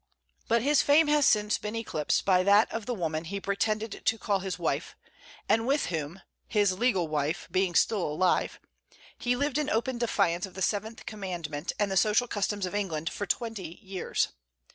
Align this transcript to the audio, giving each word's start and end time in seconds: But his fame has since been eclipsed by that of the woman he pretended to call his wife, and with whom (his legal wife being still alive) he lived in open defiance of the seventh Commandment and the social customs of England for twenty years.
But 0.47 0.63
his 0.63 0.81
fame 0.81 1.09
has 1.09 1.27
since 1.27 1.59
been 1.59 1.75
eclipsed 1.75 2.25
by 2.25 2.41
that 2.41 2.71
of 2.71 2.87
the 2.87 2.93
woman 2.95 3.25
he 3.25 3.39
pretended 3.39 4.01
to 4.03 4.17
call 4.17 4.39
his 4.39 4.57
wife, 4.57 4.95
and 5.47 5.67
with 5.67 5.85
whom 5.85 6.21
(his 6.47 6.71
legal 6.79 7.07
wife 7.07 7.47
being 7.51 7.75
still 7.75 8.01
alive) 8.07 8.59
he 9.15 9.35
lived 9.35 9.59
in 9.59 9.69
open 9.69 9.99
defiance 9.99 10.47
of 10.47 10.55
the 10.55 10.61
seventh 10.63 11.05
Commandment 11.05 11.71
and 11.79 11.91
the 11.91 11.97
social 11.97 12.27
customs 12.27 12.65
of 12.65 12.73
England 12.73 13.11
for 13.11 13.27
twenty 13.27 13.77
years. 13.83 14.29